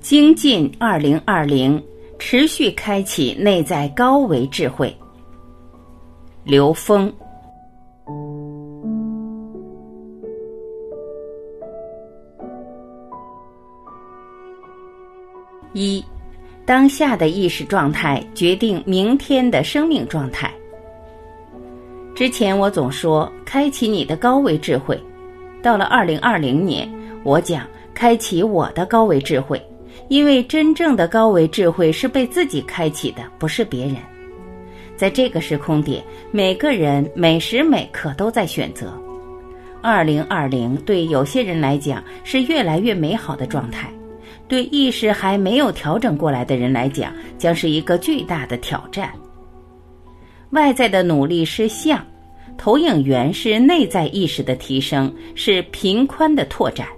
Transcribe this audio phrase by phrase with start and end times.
[0.00, 1.82] 精进二零二零，
[2.18, 4.94] 持续开启内在高维智慧。
[6.42, 7.12] 刘峰。
[15.74, 16.02] 一，
[16.64, 20.50] 当下的意识状态决定明天的生命状态。
[22.14, 24.98] 之前我总说开启你的高维智慧，
[25.62, 26.90] 到了二零二零年，
[27.22, 29.62] 我讲开启我的高维智慧。
[30.10, 33.94] 因为真正的高维智慧是被自己开启的，不是别人。
[34.96, 38.92] 在这个时空点，每个人每时每刻都在选择。
[39.80, 43.88] 二零二零对有些人来讲是越来越美好的状态，
[44.48, 49.12] 对意识还没有调整过来的人来讲，将是一个巨大的挑战。
[50.50, 52.04] 外在的努力是相，
[52.58, 56.88] 投影源是内在意识的提升，是频宽的拓展。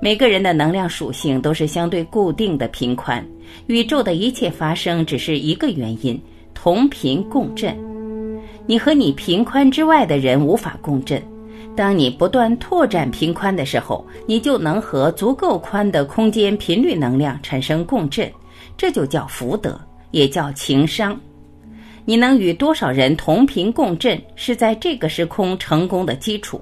[0.00, 3.24] 每个人的能量属性都是相对固定的频宽，
[3.66, 6.20] 宇宙的一切发生只是一个原因：
[6.54, 7.76] 同频共振。
[8.64, 11.20] 你和你频宽之外的人无法共振。
[11.74, 18.30] 当你不断拓展频宽的时候，你就能和足够宽的空间频率能量产生共振，
[18.76, 19.80] 这就叫福德，
[20.12, 21.18] 也叫情商。
[22.04, 26.60] 你能与多少人同频共振，是在这个时空成功的基础。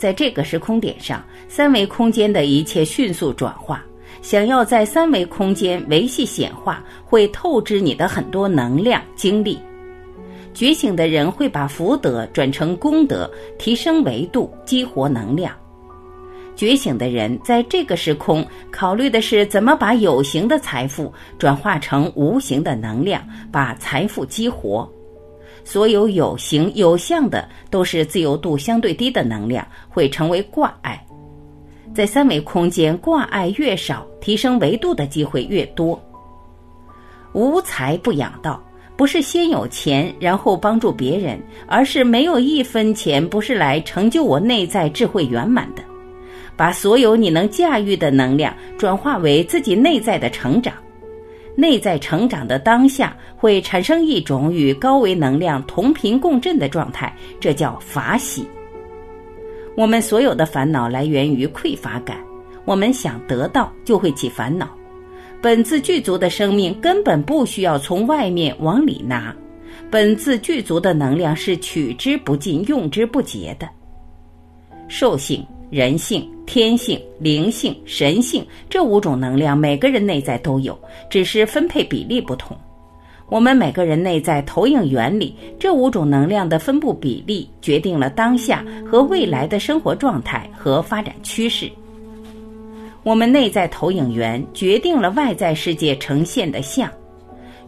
[0.00, 3.84] 在这个时空点上，三维空间的一切迅速转化。
[4.22, 9.58] 想要在三维空间维系显化，会透支你的很多能量精力。
[10.54, 15.54] 觉醒的人会把福德转成功德，提升维度，激活能量。
[16.56, 24.90] 觉醒的人在这个时空考虑的是怎么把有形的财富转化成无形的能量，把财富激活。
[25.64, 31.04] 所有有形有相的都是自由度相对低的能量，会成为挂碍。
[31.94, 36.00] 在三维空间，挂碍越少，提升维度的机会越多。
[37.32, 38.62] 无财不养道，
[38.96, 45.82] 不是先有钱然后帮助别人，而是没有一分钱不是来成就我内在智慧圆满的。
[46.56, 50.74] 把所有你能驾驭的能量转化为自己内在的成长。
[51.56, 58.48] 内在成长的当下，会产生一种与高维能量同频共振的状态，这叫法喜。
[59.76, 62.18] 我们所有的烦恼来源于匮乏感，
[62.64, 64.68] 我们想得到就会起烦恼。
[65.42, 69.34] 本自具足的生命根本不需要从外面往里拿，
[69.90, 73.68] 本自具足的能量是取之不尽、用之不竭的。
[74.88, 75.46] 兽性。
[75.70, 80.76] 人性、天性、灵性、神性这五种能量，每个人内在都有，
[81.08, 82.56] 只是分配比例不同。
[83.28, 91.70] 我们每个人内在投影原理，这五种能量的分布比例，决定了当下和未来的生活状态和发展趋势。
[93.04, 96.90] 我们内在投影源决定了外在世界呈现的像，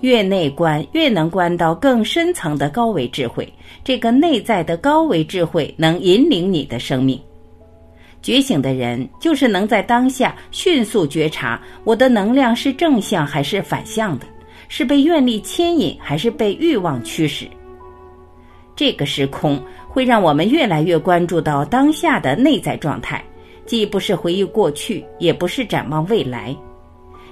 [0.01, 3.49] 越内观越能观到更深层的高维智慧。
[3.85, 7.21] 这个内在的高维智慧能引领你的生命。
[8.23, 14.27] 觉醒的人就是能在当下迅速觉察我的能量是正向还是反向的，
[14.69, 17.47] 是被愿力牵引还是被欲望驱使。
[18.77, 23.23] 这个时空会让我们越来越关注到当下的内在状态，
[23.67, 26.57] 既不是回忆过去，也不是展望未来。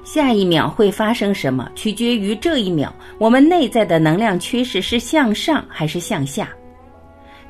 [0.02, 6.48] 下一秒会发生什么，取决于这一秒我们内在的能量趋势是向上还是向下。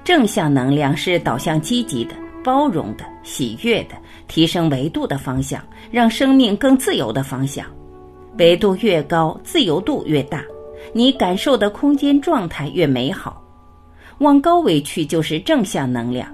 [0.05, 2.15] 正向能量是导向积极的。
[2.43, 3.97] 包容的、喜悦的、
[4.29, 7.67] 提升维度的方向，让生命更自由的方向。
[8.39, 10.45] 维度越高，自由度越大，
[10.93, 13.43] 你感受的空间状态越美好。
[14.19, 16.29] 往高维去就是正向能量。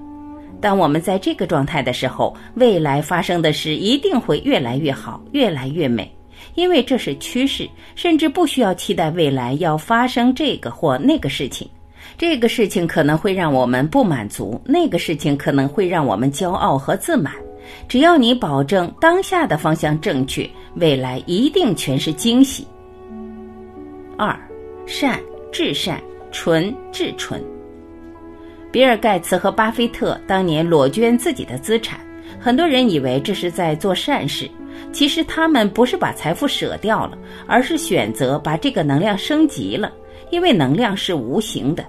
[0.61, 6.11] 当我们在这个状态的时候，未来发生的事一定会越来越好，越来越美，
[6.55, 11.69] 因为这是趋势，甚至不需要期待未来要发生这个或那个事情。
[12.19, 17.33] 这个事情可能会让我们不满足，那个事情可能会让我们骄傲和自满。
[17.89, 22.67] 只要你保证当下的方向正确，未来一定全是惊喜。
[24.17, 24.39] 二，
[24.87, 25.21] 善
[25.53, 26.01] 至善，
[26.31, 27.43] 纯至纯。
[28.73, 31.99] 比尔盖茨和巴菲特当年裸捐自己的资产，
[32.39, 34.49] 很多人以为这是在做善事，
[34.93, 39.93] 其实他们不是把财富舍掉了，而是选择把这个能量升级了，
[40.31, 41.85] 因为能量是无形的。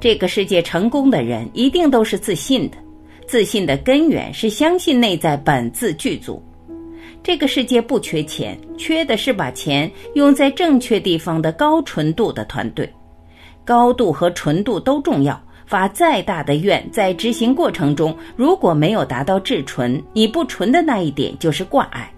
[0.00, 2.76] 这个世界成功的人一定都是自信的，
[3.26, 6.42] 自信的根源是相信内在本自具足。
[7.22, 12.90] 这个世界不缺钱，缺的是把钱用在正确地方的高纯度的团队。
[13.64, 15.40] 高度和纯度都重要。
[15.66, 22.10] 发再大的愿，在执行过程中如果没有达到至纯，你不纯的那一点就是挂碍。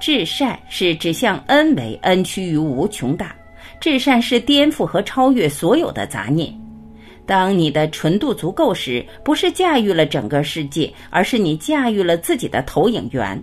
[0.00, 3.36] 至善是指向恩为恩趋于无穷大，
[3.78, 6.50] 至善是颠覆和超越所有的杂念。
[7.26, 13.42] 当你的纯度足够时，不是驾驭了整个世界，而是你驾驭了自己的投影源。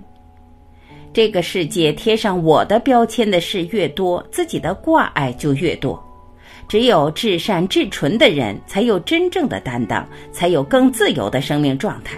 [1.14, 6.02] 这个世界贴上我的标签的事越多，自己的挂碍就越多。
[6.68, 12.18] 只有至善至纯的人，才有真正的担当，才有更自由的生命状态。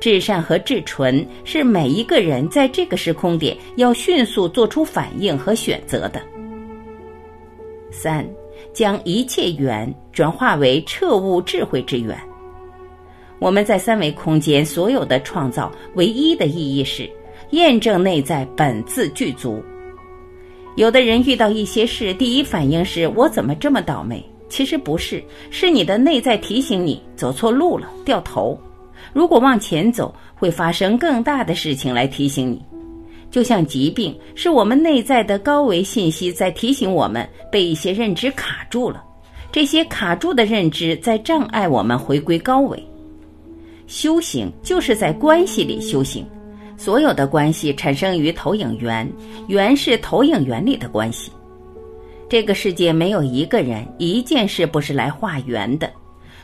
[0.00, 6.20] 至善和至纯是每一个人在这个时空点要迅速做出反应和选择的。
[7.90, 8.28] 三，
[8.72, 12.16] 将一切缘转化为彻悟智慧之缘。
[13.38, 17.08] 我们在三维空间所有的创造，唯一的意义是。
[17.52, 19.62] 验证内在本自具足。
[20.76, 24.22] 有的人遇到一些事，第一反应是我怎么这么倒霉？
[24.50, 28.60] 其实不是，是你的内在提醒你走错路了，掉头。
[29.14, 32.62] 如果往前走，会发生更大的事情来提醒你。
[33.30, 39.04] 就像疾病，是我们内在的高维信息在提醒我们被一些认知卡住了。
[39.50, 42.82] 这些卡住的认知在障碍我们回归高维。
[43.86, 46.26] 修行就是在关系里修行。
[46.76, 49.10] 所有的关系产生于投影源，
[49.48, 51.32] 源是投影源里的关系。
[52.28, 55.90] 这个世界没有一个人、一件事不是来化缘的，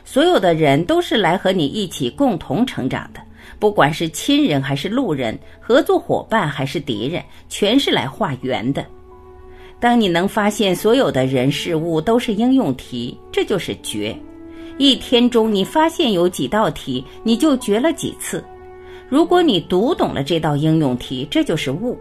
[0.03, 3.21] 所有的人都是来和你一起共同成长的。
[3.59, 8.85] 不管是亲人还是路人，合作伙伴还是敌人，全是来化缘的。
[9.79, 14.15] 当你能发现所有的人事物都是应用题，这就是觉。
[14.77, 18.43] 一天中你发现有几道题，你就觉了几次。
[19.07, 21.97] 如果你读懂了这道应用题，这就是悟。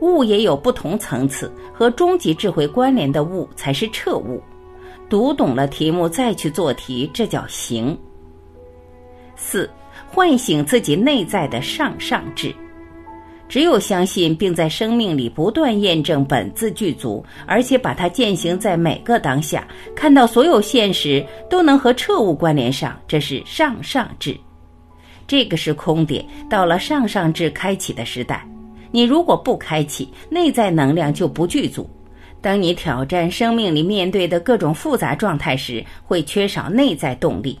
[0.00, 4.42] 悟也有不同层次，和终极智慧关联的悟才是彻悟。
[5.08, 7.96] 读懂了题目再去做题，这叫行。
[9.36, 9.68] 四，
[10.16, 12.50] 唤醒自己内在的上上智。
[13.50, 24.34] 只有相信并在生命里不断验证本自具足，而且把它践行在每个当下，看到所有现实都能和彻悟关联上，这是上上智。
[25.26, 28.42] 这个是空点，到了上上智开启的时代。
[28.90, 31.86] 你如果不开启，内在能量就不具足。
[32.40, 37.58] 当你挑战生命里面对的各种复杂状态时，会缺少内在动力。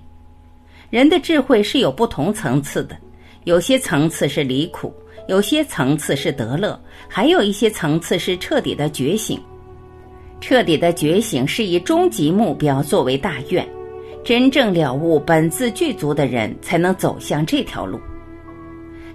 [0.90, 2.96] 人的智慧是有不同层次的，
[3.44, 4.92] 有些层次是离苦，
[5.28, 6.78] 有些层次是得乐，
[7.08, 9.40] 还有一些层次是彻底的觉醒。
[10.40, 13.66] 彻底的觉醒是以终极目标作为大愿。
[14.22, 18.00] 真正了悟本自具足的人，才能走向这条路。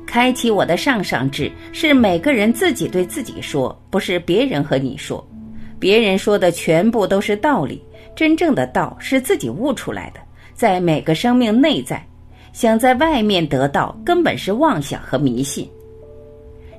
[0.06, 5.26] 开启我的上上智，是每个人自己对自己说，不是别人和你说。
[5.80, 7.84] 别人说的全部都是道理，
[8.16, 10.20] 真正的道是自己悟出来的，
[10.62, 12.06] 在每个生命内在。
[12.54, 15.68] 想在外面得到，根本是妄想和迷信。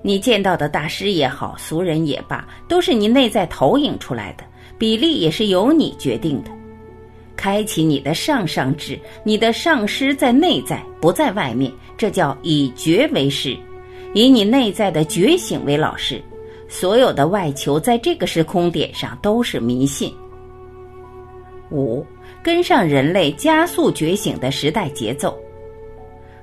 [0.03, 4.45] 你见到的大师也好，俗人也罢，都是你内在投影出来的，
[4.79, 6.51] 比例也是由你决定的。
[7.35, 13.57] 开启你的上上智，你的上师在内在，不在外面，这叫以觉为师，
[14.15, 16.23] 以你内在的觉醒为老师。
[16.69, 20.15] 所有的外求在这个时空点上都是迷信。
[21.73, 22.07] 五，
[22.43, 25.39] 跟上人类加速觉醒的时代节奏，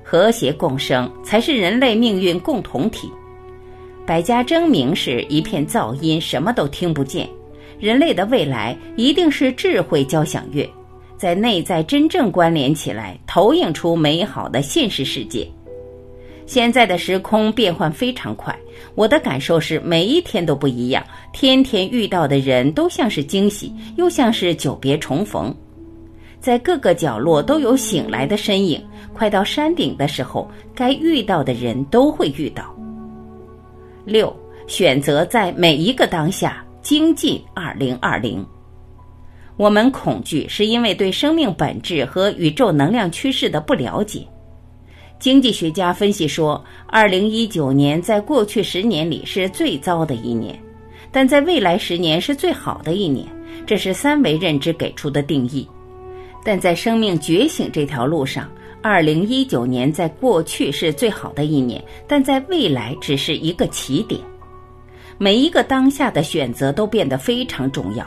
[0.02, 3.10] 和谐共生才是人类命运共同体。
[4.06, 7.28] 百家争鸣时一片噪音，什么都听不见。
[7.78, 10.68] 人类的未来一定是智慧交响乐。
[11.16, 15.46] 在内在真正关联起来，投影出美好的现实世界。
[16.46, 18.58] 现在的时空变换非常快，
[18.94, 25.54] 我的感受是每一天都不一样，天天遇到的人都像是惊喜，又像是久别重逢。
[26.40, 28.82] 在各个角落都有醒来的身影，
[29.12, 32.74] 快到山顶的时候，该遇到的人都会遇到。
[34.06, 34.34] 六，
[34.66, 38.44] 选择在每一个当下精进二零二零。
[39.58, 44.26] 我们恐惧，是因为对生命本质和宇宙能量趋势的不了解。
[45.18, 50.58] 经济学家分析说，二零一九年在过去十年里是最糟的一年，
[51.12, 53.26] 但在未来十年是最好的一年。
[53.66, 55.68] 这是三维认知给出的定义。
[56.44, 58.50] 但在生命觉醒这条路上，
[58.82, 64.20] 二零一九年在过去是最好的一年，但在未来只是一个起点。
[65.18, 68.06] 每一个当下的选择都变得非常重要。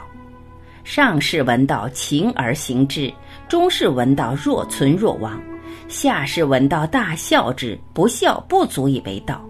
[0.83, 3.13] 上士闻道，勤而行之；
[3.47, 5.39] 中士闻道，若存若亡；
[5.87, 7.79] 下士闻道，大孝之。
[7.93, 9.41] 不孝，不足以为道。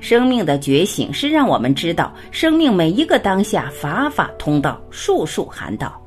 [0.00, 6.02] 生命的觉醒是让我们知道，生命每一个当下，法法通道，术术含道。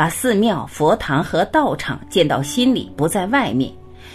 [0.00, 3.70] 把寺庙、佛堂和道场建到心里，不在外面。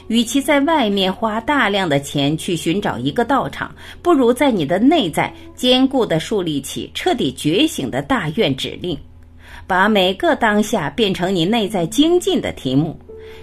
[0.08, 8.98] 与其在外面花大量的钱去寻找一个道场，不如在你的内在坚固的树立起彻底觉醒的大愿指令，
[9.68, 13.00] 把每个当下变成你内在精进的题目。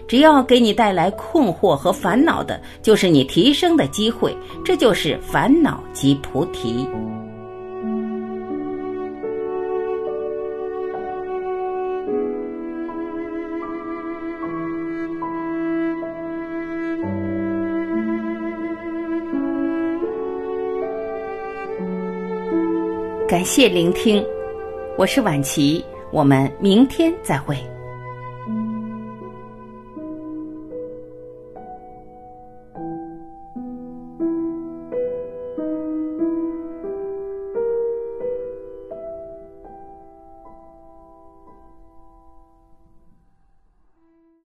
[0.08, 4.36] 只要给你带来困惑和烦恼的，就是你提升的机会。
[4.64, 6.88] 这就是烦恼即菩提。
[23.32, 24.22] 感谢聆听，
[24.98, 27.56] 我是晚琪，我们明天再会。